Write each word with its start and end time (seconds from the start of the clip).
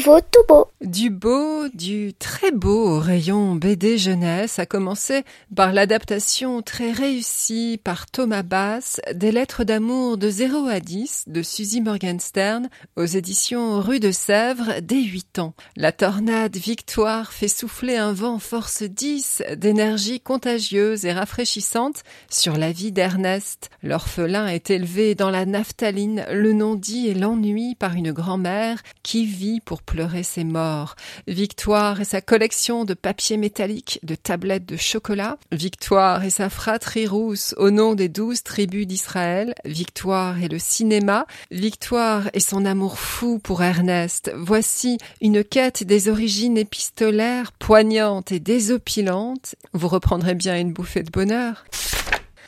nouveau 0.00 0.20
tout 0.32 0.44
beau. 0.48 0.68
Du 0.84 1.10
beau, 1.10 1.68
du 1.74 2.14
très 2.18 2.52
beau 2.52 2.98
rayon 2.98 3.54
BD 3.54 3.98
jeunesse 3.98 4.58
a 4.58 4.64
commencé 4.64 5.24
par 5.54 5.74
l'adaptation 5.74 6.62
très 6.62 6.90
réussie 6.90 7.78
par 7.84 8.06
Thomas 8.06 8.42
Bass 8.42 8.98
des 9.12 9.30
lettres 9.30 9.62
d'amour 9.62 10.16
de 10.16 10.30
0 10.30 10.68
à 10.68 10.80
10 10.80 11.24
de 11.26 11.42
Suzy 11.42 11.82
Morgenstern 11.82 12.70
aux 12.96 13.04
éditions 13.04 13.78
Rue 13.82 14.00
de 14.00 14.10
Sèvres 14.10 14.80
dès 14.80 15.02
8 15.02 15.40
ans. 15.40 15.52
La 15.76 15.92
tornade 15.92 16.56
Victoire 16.56 17.34
fait 17.34 17.48
souffler 17.48 17.98
un 17.98 18.14
vent 18.14 18.38
force 18.38 18.82
10 18.82 19.42
d'énergie 19.58 20.18
contagieuse 20.18 21.04
et 21.04 21.12
rafraîchissante 21.12 22.04
sur 22.30 22.56
la 22.56 22.72
vie 22.72 22.90
d'Ernest. 22.90 23.68
L'orphelin 23.82 24.46
est 24.46 24.70
élevé 24.70 25.14
dans 25.14 25.30
la 25.30 25.44
naphtaline, 25.44 26.24
le 26.32 26.54
non-dit 26.54 27.08
et 27.08 27.14
l'ennui 27.14 27.74
par 27.74 27.96
une 27.96 28.12
grand-mère 28.12 28.82
qui 29.02 29.26
vit 29.26 29.60
pour 29.60 29.82
pleurer 29.82 30.22
ses 30.22 30.44
morts. 30.44 30.69
Victoire 31.26 32.00
et 32.00 32.04
sa 32.04 32.20
collection 32.20 32.84
de 32.84 32.94
papier 32.94 33.36
métallique, 33.36 34.00
de 34.02 34.14
tablettes 34.14 34.66
de 34.66 34.76
chocolat. 34.76 35.38
Victoire 35.52 36.24
et 36.24 36.30
sa 36.30 36.50
fratrie 36.50 37.06
rousse 37.06 37.54
au 37.58 37.70
nom 37.70 37.94
des 37.94 38.08
douze 38.08 38.42
tribus 38.42 38.86
d'Israël. 38.86 39.54
Victoire 39.64 40.42
et 40.42 40.48
le 40.48 40.58
cinéma. 40.58 41.26
Victoire 41.50 42.30
et 42.32 42.40
son 42.40 42.64
amour 42.64 42.98
fou 42.98 43.38
pour 43.38 43.62
Ernest. 43.62 44.32
Voici 44.36 44.98
une 45.20 45.44
quête 45.44 45.84
des 45.84 46.08
origines 46.08 46.58
épistolaires 46.58 47.52
poignante 47.52 48.32
et 48.32 48.40
désopilante. 48.40 49.54
Vous 49.72 49.88
reprendrez 49.88 50.34
bien 50.34 50.58
une 50.58 50.72
bouffée 50.72 51.02
de 51.02 51.10
bonheur. 51.10 51.64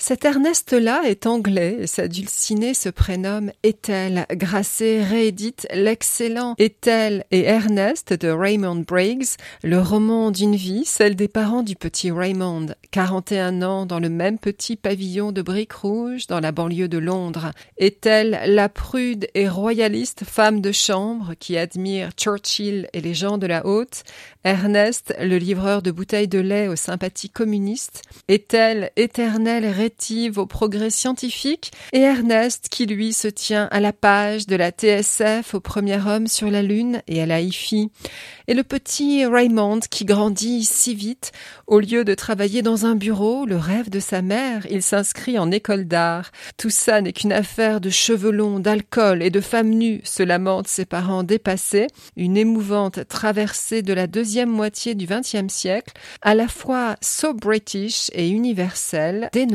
Cet 0.05 0.25
Ernest-là 0.25 1.03
est 1.05 1.29
anglais 1.29 1.77
et 1.83 1.87
sa 1.87 2.09
dulcinée 2.09 2.75
se 2.75 2.89
prénomme 2.89 3.53
Ethel. 3.63 4.27
Grasset 4.33 5.05
réédite 5.05 5.69
l'excellent 5.73 6.57
Ethel 6.59 7.25
et 7.31 7.45
Ernest 7.45 8.13
de 8.13 8.29
Raymond 8.29 8.85
Briggs, 8.85 9.37
le 9.63 9.81
roman 9.81 10.33
d'une 10.33 10.57
vie, 10.57 10.85
celle 10.87 11.15
des 11.15 11.29
parents 11.29 11.63
du 11.63 11.77
petit 11.77 12.11
Raymond, 12.11 12.75
41 12.91 13.63
ans 13.63 13.87
dans 13.87 14.01
le 14.01 14.09
même 14.09 14.41
petit 14.41 14.75
pavillon 14.75 15.31
de 15.31 15.41
briques 15.41 15.73
rouges 15.73 16.27
dans 16.27 16.41
la 16.41 16.51
banlieue 16.51 16.89
de 16.89 16.99
Londres. 16.99 17.53
Ethel, 17.79 18.41
la 18.45 18.69
prude 18.69 19.29
et 19.35 19.49
royaliste 19.49 20.25
femme 20.25 20.61
de 20.61 20.73
chambre 20.73 21.35
qui 21.39 21.57
admire 21.57 22.11
Churchill 22.17 22.89
et 22.93 23.01
les 23.01 23.15
gens 23.15 23.39
de 23.39 23.47
la 23.47 23.65
haute. 23.67 24.03
Ernest, 24.43 25.15
le 25.21 25.39
livreur 25.39 25.81
de 25.81 25.93
bouteilles 25.93 26.27
de 26.27 26.41
lait 26.41 26.67
aux 26.67 26.75
sympathies 26.75 27.31
communistes. 27.31 28.03
Ethel, 28.27 28.91
éternelle 28.97 29.71
au 30.37 30.47
progrès 30.47 30.91
scientifique, 30.91 31.71
et 31.93 32.01
Ernest 32.01 32.69
qui 32.71 32.87
lui 32.87 33.13
se 33.13 33.29
tient 33.29 33.69
à 33.71 33.79
la 33.79 33.93
page 33.93 34.47
de 34.47 34.57
la 34.57 34.71
TSF 34.71 35.55
au 35.55 35.61
premier 35.61 35.99
homme 36.07 36.27
sur 36.27 36.51
la 36.51 36.63
Lune 36.63 37.03
et 37.07 37.23
à 37.23 37.27
la 37.27 37.41
hi 37.41 37.53
et 38.49 38.55
le 38.55 38.65
petit 38.65 39.25
Raymond 39.25 39.81
qui 39.91 40.05
grandit 40.05 40.65
si 40.65 40.95
vite, 40.95 41.33
au 41.67 41.79
lieu 41.79 42.05
de 42.05 42.15
travailler 42.15 42.63
dans 42.63 42.87
un 42.87 42.97
bureau, 42.97 43.47
le 43.47 43.57
rêve 43.57 43.89
de 43.89 44.01
sa 44.01 44.23
mère, 44.23 44.67
il 44.69 44.83
s'inscrit 44.83 45.39
en 45.39 45.51
école 45.51 45.85
d'art. 45.85 46.33
Tout 46.57 46.71
ça 46.71 47.01
n'est 47.01 47.13
qu'une 47.13 47.33
affaire 47.33 47.81
de 47.81 47.91
cheveux 47.91 48.33
longs, 48.33 48.59
d'alcool 48.59 49.23
et 49.23 49.31
de 49.31 49.41
femmes 49.41 49.71
nues, 49.71 50.01
se 50.05 50.23
lamentent 50.23 50.69
ses 50.69 50.85
parents 50.85 51.23
dépassés, 51.23 51.87
une 52.17 52.37
émouvante 52.37 53.07
traversée 53.07 53.83
de 53.83 53.93
la 53.93 54.07
deuxième 54.07 54.51
moitié 54.51 54.95
du 54.95 55.07
XXe 55.07 55.53
siècle, 55.53 55.93
à 56.21 56.35
la 56.35 56.49
fois 56.49 56.97
so 57.01 57.35
british 57.35 58.11
et 58.15 58.29
universelle, 58.29 59.29
dès. 59.33 59.47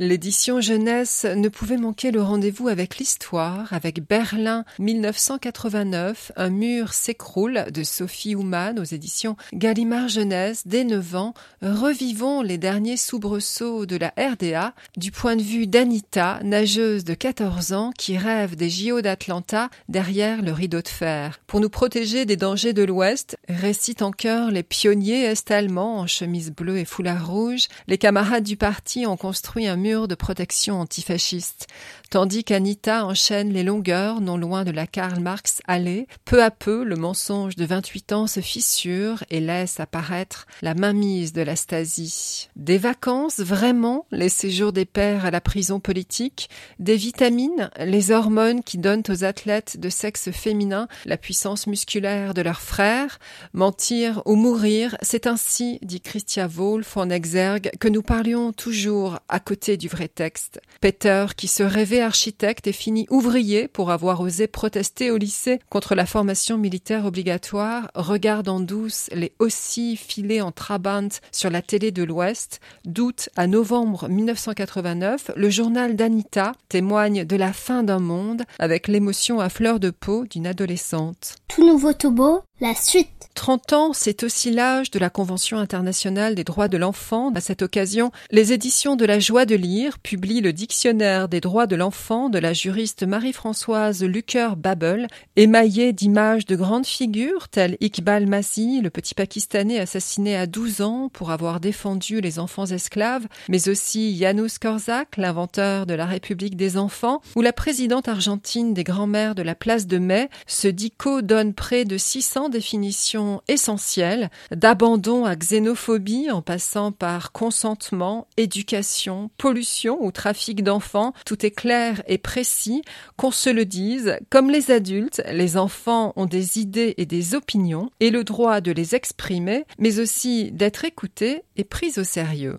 L'édition 0.00 0.60
jeunesse 0.60 1.24
ne 1.24 1.48
pouvait 1.48 1.76
manquer 1.76 2.12
le 2.12 2.22
rendez-vous 2.22 2.68
avec 2.68 2.98
l'histoire, 2.98 3.72
avec 3.72 4.06
Berlin 4.06 4.64
1989, 4.78 6.30
Un 6.36 6.50
mur 6.50 6.92
s'écroule 6.92 7.64
de 7.74 7.82
Sophie 7.82 8.36
Houman 8.36 8.78
aux 8.78 8.84
éditions 8.84 9.36
Gallimard 9.52 10.06
Jeunesse 10.06 10.62
dès 10.66 10.84
9 10.84 11.16
ans. 11.16 11.34
Revivons 11.62 12.42
les 12.42 12.58
derniers 12.58 12.96
soubresauts 12.96 13.86
de 13.86 13.96
la 13.96 14.14
RDA 14.16 14.72
du 14.96 15.10
point 15.10 15.34
de 15.34 15.42
vue 15.42 15.66
d'Anita, 15.66 16.38
nageuse 16.44 17.02
de 17.02 17.14
14 17.14 17.72
ans 17.72 17.90
qui 17.98 18.16
rêve 18.16 18.54
des 18.54 18.70
JO 18.70 19.00
d'Atlanta 19.00 19.68
derrière 19.88 20.42
le 20.42 20.52
rideau 20.52 20.80
de 20.80 20.86
fer. 20.86 21.40
Pour 21.48 21.58
nous 21.58 21.70
protéger 21.70 22.24
des 22.24 22.36
dangers 22.36 22.72
de 22.72 22.84
l'Ouest, 22.84 23.36
récite 23.48 24.02
en 24.02 24.12
chœur 24.12 24.52
les 24.52 24.62
pionniers 24.62 25.24
est-allemands 25.24 25.98
en 25.98 26.06
chemise 26.06 26.52
bleue 26.52 26.78
et 26.78 26.84
foulard 26.84 27.28
rouge. 27.28 27.66
Les 27.88 27.98
camarades 27.98 28.44
du 28.44 28.56
parti 28.56 29.04
ont 29.04 29.16
construit 29.16 29.66
un 29.66 29.74
mur 29.74 29.87
de 29.88 30.14
protection 30.14 30.80
antifasciste, 30.80 31.66
tandis 32.10 32.44
qu'Anita 32.44 33.06
enchaîne 33.06 33.52
les 33.52 33.62
longueurs 33.62 34.20
non 34.20 34.36
loin 34.36 34.64
de 34.64 34.70
la 34.70 34.86
Karl 34.86 35.20
Marx 35.20 35.60
allée. 35.66 36.06
Peu 36.26 36.42
à 36.42 36.50
peu, 36.50 36.84
le 36.84 36.96
mensonge 36.96 37.56
de 37.56 37.64
28 37.64 38.12
ans 38.12 38.26
se 38.26 38.40
fissure 38.40 39.24
et 39.30 39.40
laisse 39.40 39.80
apparaître 39.80 40.46
la 40.60 40.74
mainmise 40.74 41.32
de 41.32 41.40
la 41.40 41.56
Stasi. 41.56 42.50
Des 42.56 42.76
vacances, 42.76 43.40
vraiment, 43.40 44.04
les 44.10 44.28
séjours 44.28 44.72
des 44.72 44.84
pères 44.84 45.24
à 45.24 45.30
la 45.30 45.40
prison 45.40 45.80
politique, 45.80 46.50
des 46.78 46.96
vitamines, 46.96 47.70
les 47.78 48.10
hormones 48.10 48.62
qui 48.62 48.76
donnent 48.76 49.02
aux 49.08 49.24
athlètes 49.24 49.80
de 49.80 49.88
sexe 49.88 50.30
féminin 50.30 50.86
la 51.06 51.16
puissance 51.16 51.66
musculaire 51.66 52.34
de 52.34 52.42
leurs 52.42 52.60
frères, 52.60 53.18
mentir 53.54 54.20
ou 54.26 54.34
mourir, 54.34 54.96
c'est 55.00 55.26
ainsi, 55.26 55.78
dit 55.80 56.02
Christia 56.02 56.46
Wolf 56.46 56.98
en 56.98 57.08
exergue, 57.08 57.70
que 57.80 57.88
nous 57.88 58.02
parlions 58.02 58.52
toujours 58.52 59.18
à 59.28 59.40
côté 59.40 59.77
du 59.78 59.88
vrai 59.88 60.08
texte. 60.08 60.60
Peter, 60.80 61.26
qui 61.36 61.48
se 61.48 61.62
rêvait 61.62 62.00
architecte 62.00 62.66
et 62.66 62.72
finit 62.72 63.06
ouvrier 63.10 63.68
pour 63.68 63.90
avoir 63.90 64.20
osé 64.20 64.46
protester 64.46 65.10
au 65.10 65.16
lycée 65.16 65.60
contre 65.70 65.94
la 65.94 66.04
formation 66.04 66.58
militaire 66.58 67.06
obligatoire, 67.06 67.90
regarde 67.94 68.48
en 68.48 68.60
douce 68.60 69.08
les 69.12 69.32
aussi 69.38 69.96
filés 69.96 70.42
en 70.42 70.52
trabant 70.52 71.08
sur 71.32 71.50
la 71.50 71.62
télé 71.62 71.90
de 71.90 72.02
l'Ouest. 72.02 72.60
D'août 72.84 73.30
à 73.36 73.46
novembre 73.46 74.08
1989, 74.08 75.30
le 75.36 75.50
journal 75.50 75.96
d'Anita 75.96 76.52
témoigne 76.68 77.24
de 77.24 77.36
la 77.36 77.52
fin 77.52 77.82
d'un 77.82 78.00
monde 78.00 78.42
avec 78.58 78.88
l'émotion 78.88 79.40
à 79.40 79.48
fleur 79.48 79.80
de 79.80 79.90
peau 79.90 80.24
d'une 80.26 80.46
adolescente. 80.46 81.36
Tout 81.48 81.66
nouveau 81.66 81.92
Tobo, 81.92 82.42
la 82.60 82.74
suite. 82.74 83.08
30 83.34 83.72
ans, 83.72 83.92
c'est 83.92 84.24
aussi 84.24 84.50
l'âge 84.50 84.90
de 84.90 84.98
la 84.98 85.10
Convention 85.10 85.58
internationale 85.58 86.34
des 86.34 86.42
droits 86.42 86.66
de 86.66 86.76
l'enfant. 86.76 87.30
À 87.36 87.40
cette 87.40 87.62
occasion, 87.62 88.10
les 88.32 88.52
éditions 88.52 88.96
de 88.96 89.04
la 89.04 89.20
joie 89.20 89.46
de 89.46 89.54
lire 89.54 90.00
publient 90.00 90.40
le 90.40 90.52
dictionnaire 90.52 91.28
des 91.28 91.40
droits 91.40 91.68
de 91.68 91.76
l'enfant 91.76 92.30
de 92.30 92.40
la 92.40 92.52
juriste 92.52 93.04
Marie-Françoise 93.04 94.02
Lucker-Babel, 94.02 95.06
émaillé 95.36 95.92
d'images 95.92 96.46
de 96.46 96.56
grandes 96.56 96.86
figures 96.86 97.48
telles 97.48 97.76
Iqbal 97.80 98.26
Masih, 98.26 98.80
le 98.82 98.90
petit 98.90 99.14
Pakistanais 99.14 99.78
assassiné 99.78 100.34
à 100.34 100.46
12 100.46 100.80
ans 100.80 101.08
pour 101.12 101.30
avoir 101.30 101.60
défendu 101.60 102.20
les 102.20 102.40
enfants 102.40 102.66
esclaves, 102.66 103.28
mais 103.48 103.68
aussi 103.68 104.18
Janusz 104.18 104.58
Korczak, 104.58 105.16
l'inventeur 105.16 105.86
de 105.86 105.94
la 105.94 106.06
République 106.06 106.56
des 106.56 106.76
enfants, 106.76 107.22
ou 107.36 107.42
la 107.42 107.52
présidente 107.52 108.08
argentine 108.08 108.74
des 108.74 108.84
grands-mères 108.84 109.36
de 109.36 109.42
la 109.42 109.54
place 109.54 109.86
de 109.86 109.98
Mai. 109.98 110.28
Ce 110.48 110.66
dico 110.66 111.22
donne 111.22 111.54
près 111.54 111.84
de 111.84 111.96
600 111.96 112.47
définitions 112.48 113.42
essentielle, 113.48 114.30
d'abandon 114.50 115.24
à 115.24 115.36
xénophobie 115.36 116.30
en 116.30 116.42
passant 116.42 116.92
par 116.92 117.32
consentement, 117.32 118.26
éducation, 118.36 119.30
pollution 119.38 119.98
ou 120.04 120.12
trafic 120.12 120.62
d'enfants, 120.62 121.12
tout 121.24 121.44
est 121.44 121.50
clair 121.50 122.02
et 122.06 122.18
précis, 122.18 122.82
qu'on 123.16 123.30
se 123.30 123.50
le 123.50 123.64
dise, 123.64 124.16
comme 124.30 124.50
les 124.50 124.70
adultes, 124.70 125.22
les 125.30 125.56
enfants 125.56 126.12
ont 126.16 126.26
des 126.26 126.58
idées 126.58 126.94
et 126.98 127.06
des 127.06 127.34
opinions 127.34 127.90
et 128.00 128.10
le 128.10 128.24
droit 128.24 128.60
de 128.60 128.72
les 128.72 128.94
exprimer, 128.94 129.64
mais 129.78 129.98
aussi 129.98 130.50
d'être 130.52 130.84
écoutés 130.84 131.42
et 131.56 131.64
pris 131.64 131.98
au 131.98 132.04
sérieux. 132.04 132.58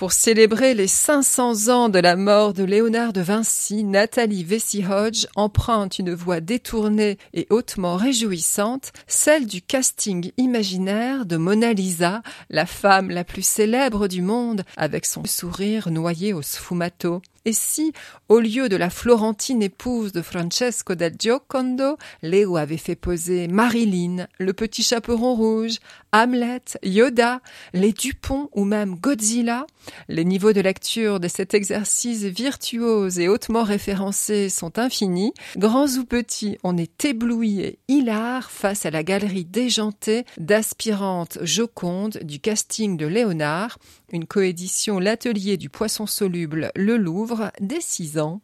Pour 0.00 0.12
célébrer 0.12 0.72
les 0.72 0.86
500 0.86 1.68
ans 1.68 1.90
de 1.90 1.98
la 1.98 2.16
mort 2.16 2.54
de 2.54 2.64
Léonard 2.64 3.12
de 3.12 3.20
Vinci, 3.20 3.84
Nathalie 3.84 4.44
Vesey-Hodge 4.44 5.26
emprunte 5.36 5.98
une 5.98 6.14
voix 6.14 6.40
détournée 6.40 7.18
et 7.34 7.46
hautement 7.50 7.96
réjouissante, 7.96 8.92
celle 9.06 9.46
du 9.46 9.60
casting 9.60 10.32
imaginaire 10.38 11.26
de 11.26 11.36
Mona 11.36 11.74
Lisa, 11.74 12.22
la 12.48 12.64
femme 12.64 13.10
la 13.10 13.24
plus 13.24 13.46
célèbre 13.46 14.08
du 14.08 14.22
monde, 14.22 14.62
avec 14.78 15.04
son 15.04 15.26
sourire 15.26 15.90
noyé 15.90 16.32
au 16.32 16.40
sfumato. 16.40 17.20
Et 17.46 17.54
si, 17.54 17.92
au 18.28 18.38
lieu 18.38 18.68
de 18.68 18.76
la 18.76 18.90
florentine 18.90 19.62
épouse 19.62 20.12
de 20.12 20.20
Francesco 20.20 20.94
del 20.94 21.14
Giocondo, 21.18 21.96
Léo 22.22 22.58
avait 22.58 22.76
fait 22.76 22.96
poser 22.96 23.48
Marilyn, 23.48 24.26
le 24.38 24.52
petit 24.52 24.82
chaperon 24.82 25.34
rouge, 25.34 25.78
Hamlet, 26.12 26.60
Yoda, 26.82 27.40
les 27.72 27.92
Dupont 27.92 28.50
ou 28.52 28.64
même 28.64 28.96
Godzilla, 28.96 29.66
les 30.08 30.26
niveaux 30.26 30.52
de 30.52 30.60
lecture 30.60 31.18
de 31.18 31.28
cet 31.28 31.54
exercice 31.54 32.24
virtuose 32.24 33.18
et 33.18 33.28
hautement 33.28 33.62
référencé 33.62 34.50
sont 34.50 34.78
infinis. 34.78 35.32
Grands 35.56 35.88
ou 35.88 36.04
petits, 36.04 36.58
on 36.62 36.76
est 36.76 37.04
ébloui 37.06 37.60
et 37.60 37.78
hilar 37.88 38.50
face 38.50 38.84
à 38.84 38.90
la 38.90 39.02
galerie 39.02 39.46
déjantée 39.46 40.24
d'aspirantes 40.36 41.38
jocondes 41.42 42.18
du 42.22 42.38
casting 42.38 42.98
de 42.98 43.06
Léonard, 43.06 43.78
une 44.12 44.26
coédition 44.26 44.98
L'Atelier 44.98 45.56
du 45.56 45.70
Poisson 45.70 46.06
Soluble, 46.06 46.72
Le 46.74 46.96
Louvre, 46.96 47.29
dès 47.60 47.80
six 47.80 48.18
ans. 48.18 48.40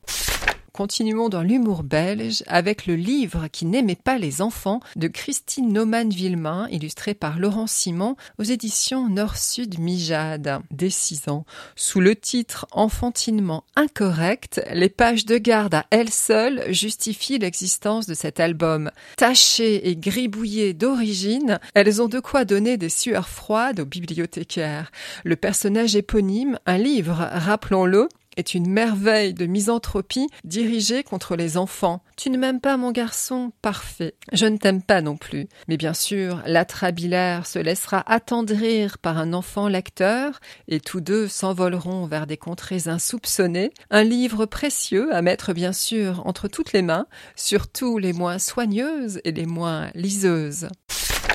continuons 0.72 1.30
dans 1.30 1.40
l'humour 1.40 1.82
belge 1.84 2.44
avec 2.46 2.84
le 2.84 2.96
livre 2.96 3.48
qui 3.48 3.64
n'aimait 3.64 3.96
pas 3.96 4.18
les 4.18 4.42
enfants 4.42 4.80
de 4.94 5.08
Christine 5.08 5.72
Naumann-Villemain, 5.72 6.68
illustré 6.70 7.14
par 7.14 7.38
Laurent 7.38 7.66
Simon 7.66 8.14
aux 8.38 8.42
éditions 8.42 9.08
Nord-Sud 9.08 9.80
Mijade. 9.80 10.60
Dès 10.70 10.90
6 10.90 11.28
ans, 11.30 11.46
sous 11.76 12.00
le 12.00 12.14
titre 12.14 12.66
Enfantinement 12.72 13.64
incorrect, 13.74 14.60
les 14.70 14.90
pages 14.90 15.24
de 15.24 15.38
garde 15.38 15.74
à 15.74 15.86
elles 15.90 16.10
seules 16.10 16.62
justifient 16.68 17.38
l'existence 17.38 18.06
de 18.06 18.12
cet 18.12 18.38
album. 18.38 18.90
Tachées 19.16 19.88
et 19.88 19.96
gribouillées 19.96 20.74
d'origine, 20.74 21.58
elles 21.72 22.02
ont 22.02 22.08
de 22.08 22.20
quoi 22.20 22.44
donner 22.44 22.76
des 22.76 22.90
sueurs 22.90 23.30
froides 23.30 23.80
aux 23.80 23.86
bibliothécaires. 23.86 24.92
Le 25.24 25.36
personnage 25.36 25.96
éponyme, 25.96 26.58
un 26.66 26.76
livre, 26.76 27.16
rappelons-le, 27.32 28.08
est 28.36 28.54
une 28.54 28.68
merveille 28.68 29.34
de 29.34 29.46
misanthropie 29.46 30.28
dirigée 30.44 31.02
contre 31.02 31.36
les 31.36 31.56
enfants. 31.56 32.02
Tu 32.16 32.30
ne 32.30 32.38
m'aimes 32.38 32.60
pas, 32.60 32.76
mon 32.76 32.92
garçon 32.92 33.52
Parfait. 33.62 34.14
Je 34.32 34.46
ne 34.46 34.56
t'aime 34.56 34.82
pas 34.82 35.00
non 35.00 35.16
plus. 35.16 35.48
Mais 35.68 35.76
bien 35.76 35.94
sûr, 35.94 36.42
l'atrabilaire 36.46 37.46
se 37.46 37.58
laissera 37.58 38.02
attendrir 38.06 38.98
par 38.98 39.18
un 39.18 39.32
enfant 39.32 39.68
lecteur, 39.68 40.40
et 40.68 40.80
tous 40.80 41.00
deux 41.00 41.28
s'envoleront 41.28 42.06
vers 42.06 42.26
des 42.26 42.36
contrées 42.36 42.88
insoupçonnées. 42.88 43.72
Un 43.90 44.04
livre 44.04 44.46
précieux 44.46 45.14
à 45.14 45.22
mettre 45.22 45.52
bien 45.52 45.72
sûr 45.72 46.26
entre 46.26 46.48
toutes 46.48 46.72
les 46.72 46.82
mains, 46.82 47.06
surtout 47.34 47.98
les 47.98 48.12
moins 48.12 48.38
soigneuses 48.38 49.20
et 49.24 49.32
les 49.32 49.46
moins 49.46 49.90
liseuses. 49.94 50.68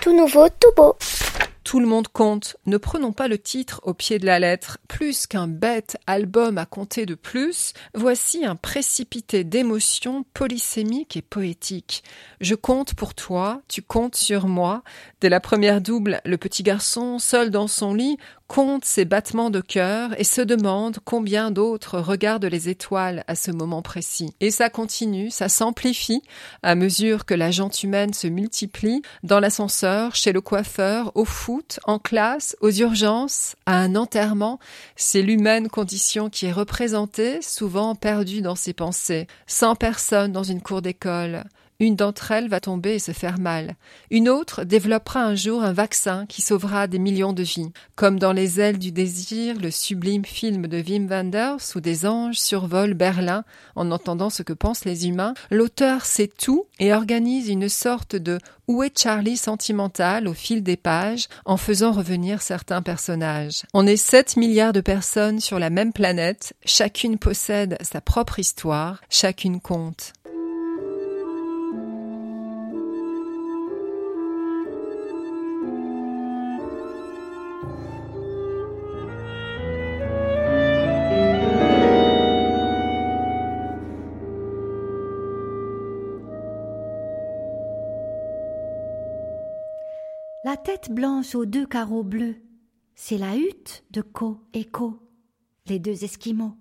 Tout 0.02 0.18
nouveau, 0.18 0.50
tout 0.50 0.74
beau. 0.76 0.96
Tout 1.64 1.80
le 1.80 1.86
monde 1.86 2.08
compte. 2.08 2.58
Ne 2.66 2.78
prenons 2.78 3.12
pas 3.12 3.28
le 3.28 3.38
titre 3.38 3.82
au 3.84 3.94
pied 3.94 4.18
de 4.18 4.26
la 4.26 4.40
lettre. 4.40 4.80
Plus 4.88 5.28
qu'un 5.28 5.48
bête 5.48 5.96
album 6.08 6.58
à 6.58 6.66
compter 6.66 7.06
de 7.06 7.14
plus, 7.14 7.74
voici 7.94 8.44
un 8.44 8.56
précipité 8.56 9.44
d'émotions 9.44 10.26
polysémiques 10.34 11.18
et 11.18 11.22
poétiques. 11.22 12.04
Je 12.42 12.56
compte 12.56 12.96
pour 12.96 13.14
toi, 13.14 13.62
tu 13.68 13.84
comptes 13.84 14.16
sur 14.16 14.48
moi. 14.48 14.82
Dès 15.22 15.30
la 15.30 15.40
première 15.40 15.82
double, 15.82 16.20
le 16.26 16.38
petit 16.38 16.64
garçon, 16.64 17.20
seul 17.20 17.52
dans 17.52 17.68
son 17.68 17.94
lit, 17.94 18.18
compte 18.52 18.84
ses 18.84 19.06
battements 19.06 19.50
de 19.50 19.62
cœur 19.62 20.10
et 20.20 20.26
se 20.26 20.42
demande 20.42 20.98
combien 21.06 21.52
d'autres 21.52 22.00
regardent 22.00 22.44
les 22.44 22.68
étoiles 22.68 23.24
à 23.28 23.36
ce 23.36 23.50
moment 23.50 23.82
précis. 23.82 24.34
Et 24.42 24.52
ça 24.52 24.70
continue, 24.70 25.32
ça 25.32 25.48
s'amplifie 25.48 26.22
à 26.62 26.76
mesure 26.76 27.24
que 27.24 27.34
la 27.34 27.50
jante 27.50 27.82
humaine 27.82 28.14
se 28.14 28.28
multiplie 28.28 29.04
dans 29.24 29.40
l'ascenseur, 29.40 30.16
chez 30.16 30.34
le 30.34 30.42
coiffeur, 30.42 31.14
au 31.16 31.24
foot, 31.24 31.80
en 31.86 31.98
classe, 31.98 32.58
aux 32.60 32.72
urgences, 32.72 33.56
à 33.66 33.78
un 33.78 33.96
enterrement. 33.96 34.60
C'est 34.98 35.22
l'humaine 35.22 35.70
condition 35.70 36.30
qui 36.30 36.48
est 36.48 36.52
représentée, 36.52 37.42
souvent 37.42 37.96
perdue 37.96 38.42
dans 38.42 38.58
ses 38.58 38.74
pensées. 38.74 39.28
Cent 39.48 39.76
personnes 39.76 40.34
dans 40.34 40.44
une 40.44 40.62
cour 40.62 40.82
d'école, 40.82 41.46
une 41.82 41.96
d'entre 41.96 42.30
elles 42.30 42.48
va 42.48 42.60
tomber 42.60 42.94
et 42.94 43.00
se 43.00 43.12
faire 43.12 43.40
mal. 43.40 43.76
Une 44.12 44.30
autre 44.30 44.64
développera 44.64 45.24
un 45.24 45.34
jour 45.34 45.64
un 45.64 45.74
vaccin 45.74 46.28
qui 46.28 46.44
sauvera 46.44 46.86
des 46.86 47.00
millions 47.00 47.34
de 47.34 47.42
vies. 47.42 47.72
Comme 47.96 48.20
dans 48.20 48.34
Les 48.34 48.60
ailes 48.60 48.78
du 48.78 48.92
désir, 48.92 49.56
le 49.60 49.72
sublime 49.72 50.24
film 50.24 50.68
de 50.68 50.80
Wim 50.80 51.08
Wenders 51.08 51.58
où 51.76 51.80
des 51.80 52.06
anges 52.06 52.38
survolent 52.38 52.94
Berlin 52.94 53.44
en 53.76 53.90
entendant 53.90 54.30
ce 54.30 54.44
que 54.44 54.54
pensent 54.54 54.86
les 54.86 55.08
humains, 55.08 55.34
l'auteur 55.50 56.06
sait 56.06 56.28
tout 56.30 56.68
et 56.78 56.94
organise 56.94 57.50
une 57.50 57.68
sorte 57.68 58.16
de 58.16 58.38
Où 58.68 58.84
est 58.84 59.00
Charlie 59.00 59.36
sentimental 59.36 60.28
au 60.28 60.36
fil 60.36 60.62
des 60.62 60.78
pages 60.78 61.30
en 61.46 61.58
faisant 61.58 61.94
revenir 61.94 62.44
certains 62.44 62.84
personnages. 62.84 63.64
On 63.74 63.88
est 63.88 63.98
7 63.98 64.38
milliards 64.38 64.74
de 64.74 64.82
personnes 64.82 65.40
sur 65.40 65.58
la 65.58 65.72
même 65.72 65.94
planète, 65.94 66.54
chacune 66.64 67.18
possède 67.18 67.76
sa 67.82 68.02
propre 68.02 68.38
histoire, 68.38 69.02
chacune 69.10 69.60
compte. 69.60 70.14
La 90.44 90.58
tête 90.58 90.90
blanche 90.92 91.36
aux 91.36 91.46
deux 91.46 91.68
carreaux 91.68 92.02
bleus, 92.02 92.36
c'est 92.96 93.20
la 93.20 93.36
hutte 93.36 93.84
de 93.92 94.02
Ko 94.02 94.40
et 94.54 94.66
Ko, 94.66 95.00
les 95.68 95.78
deux 95.78 96.04
Esquimaux. 96.04 96.58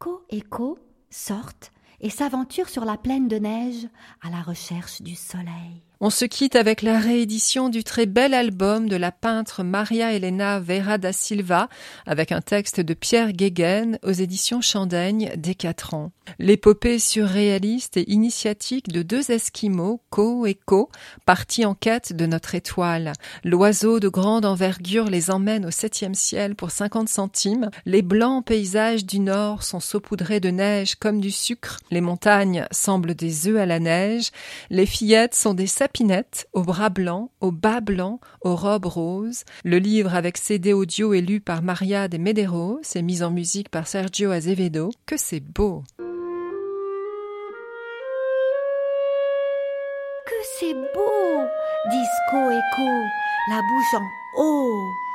Ko 0.00 0.26
et 0.28 0.40
Ko 0.40 0.76
sortent 1.08 1.70
et 2.00 2.10
s'aventurent 2.10 2.68
sur 2.68 2.84
la 2.84 2.96
plaine 2.96 3.28
de 3.28 3.36
neige 3.36 3.86
à 4.22 4.30
la 4.30 4.42
recherche 4.42 5.02
du 5.02 5.14
soleil. 5.14 5.84
On 6.02 6.08
se 6.08 6.24
quitte 6.24 6.56
avec 6.56 6.80
la 6.80 6.98
réédition 6.98 7.68
du 7.68 7.84
très 7.84 8.06
bel 8.06 8.32
album 8.32 8.88
de 8.88 8.96
la 8.96 9.12
peintre 9.12 9.62
Maria 9.62 10.14
Elena 10.14 10.58
Vera 10.58 10.96
da 10.96 11.12
Silva, 11.12 11.68
avec 12.06 12.32
un 12.32 12.40
texte 12.40 12.80
de 12.80 12.94
Pierre 12.94 13.32
Guéguen 13.32 13.98
aux 14.02 14.10
éditions 14.10 14.62
Chandaigne 14.62 15.30
dès 15.36 15.54
quatre 15.54 15.92
ans. 15.92 16.10
L'épopée 16.38 16.98
surréaliste 16.98 17.98
et 17.98 18.10
initiatique 18.10 18.88
de 18.88 19.02
deux 19.02 19.30
Esquimaux, 19.30 20.00
Ko 20.08 20.46
et 20.46 20.54
Ko, 20.54 20.88
partis 21.26 21.66
en 21.66 21.74
quête 21.74 22.14
de 22.14 22.24
notre 22.24 22.54
étoile. 22.54 23.12
L'oiseau 23.44 24.00
de 24.00 24.08
grande 24.08 24.46
envergure 24.46 25.10
les 25.10 25.30
emmène 25.30 25.66
au 25.66 25.70
septième 25.70 26.14
ciel 26.14 26.54
pour 26.54 26.70
cinquante 26.70 27.10
centimes. 27.10 27.68
Les 27.84 28.00
blancs 28.00 28.46
paysages 28.46 29.04
du 29.04 29.18
nord 29.18 29.64
sont 29.64 29.80
saupoudrés 29.80 30.40
de 30.40 30.48
neige 30.48 30.94
comme 30.94 31.20
du 31.20 31.30
sucre. 31.30 31.78
Les 31.90 32.00
montagnes 32.00 32.66
semblent 32.70 33.14
des 33.14 33.48
œufs 33.48 33.60
à 33.60 33.66
la 33.66 33.80
neige. 33.80 34.30
Les 34.70 34.86
fillettes 34.86 35.34
sont 35.34 35.52
des 35.52 35.66
Pinette, 35.92 36.48
aux 36.52 36.62
bras 36.62 36.88
blancs, 36.88 37.30
aux 37.40 37.50
bas 37.50 37.80
blancs, 37.80 38.20
aux 38.42 38.56
robes 38.56 38.86
roses. 38.86 39.44
Le 39.64 39.78
livre 39.78 40.14
avec 40.14 40.36
CD 40.36 40.72
audio 40.72 41.14
est 41.14 41.20
lu 41.20 41.40
par 41.40 41.62
Maria 41.62 42.08
de 42.08 42.18
Medeiros 42.18 42.80
et 42.94 43.02
mis 43.02 43.22
en 43.22 43.30
musique 43.30 43.68
par 43.68 43.86
Sergio 43.86 44.30
Azevedo. 44.30 44.90
Que 45.06 45.16
c'est 45.16 45.40
beau! 45.40 45.82
Que 50.26 50.36
c'est 50.58 50.74
beau 50.74 51.46
Disco 51.90 52.50
écho, 52.50 52.90
la 53.48 53.60
bouche 53.62 53.94
en 53.94 54.42
haut. 54.42 55.09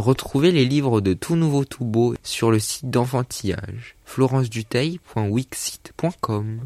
Retrouvez 0.00 0.50
les 0.50 0.64
livres 0.64 1.02
de 1.02 1.12
Tout 1.12 1.36
Nouveau 1.36 1.66
Tout 1.66 1.84
Beau 1.84 2.14
sur 2.22 2.50
le 2.50 2.58
site 2.58 2.88
d'enfantillage. 2.88 3.96
Florenceduteil.wixit.com 4.06 6.58